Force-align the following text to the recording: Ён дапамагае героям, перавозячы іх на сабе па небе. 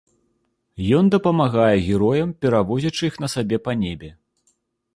Ён 0.99 1.05
дапамагае 1.15 1.75
героям, 1.89 2.33
перавозячы 2.45 3.03
іх 3.11 3.15
на 3.25 3.33
сабе 3.35 3.57
па 3.69 3.73
небе. 3.83 4.09